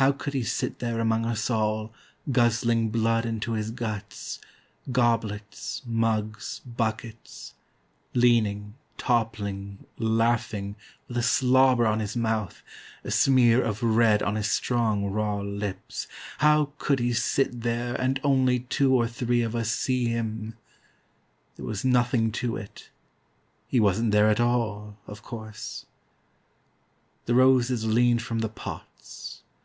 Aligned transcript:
How 0.00 0.12
could 0.12 0.32
he 0.32 0.44
sit 0.44 0.78
there 0.78 0.98
among 0.98 1.26
us 1.26 1.50
allGuzzling 1.50 2.88
blood 2.90 3.26
into 3.26 3.52
his 3.52 3.70
guts, 3.70 4.38
Goblets, 4.90 5.82
mugs, 5.84 6.60
buckets—Leaning, 6.64 8.76
toppling, 8.96 9.84
laughingWith 9.98 10.74
a 11.10 11.20
slobber 11.20 11.86
on 11.86 12.00
his 12.00 12.16
mouth,A 12.16 13.10
smear 13.10 13.62
of 13.62 13.82
red 13.82 14.22
on 14.22 14.36
his 14.36 14.50
strong 14.50 15.04
raw 15.04 15.38
lips, 15.40 16.06
How 16.38 16.72
could 16.78 16.98
he 16.98 17.12
sit 17.12 17.60
thereAnd 17.60 18.20
only 18.24 18.60
two 18.60 18.94
or 18.94 19.06
three 19.06 19.42
of 19.42 19.54
us 19.54 19.70
see 19.70 20.06
him? 20.06 20.56
There 21.56 21.66
was 21.66 21.84
nothing 21.84 22.32
to 22.40 22.56
it. 22.56 22.88
He 23.68 23.78
wasn't 23.78 24.12
there 24.12 24.30
at 24.30 24.40
all, 24.40 24.96
of 25.06 25.20
course. 25.20 25.84
The 27.26 27.34
roses 27.34 27.84
leaned 27.84 28.22
from 28.22 28.38
the 28.38 28.48
pots. 28.48 28.86